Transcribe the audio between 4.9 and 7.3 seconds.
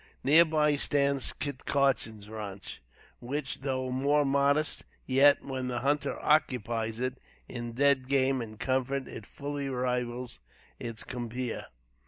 yet, when the hunter occupies it,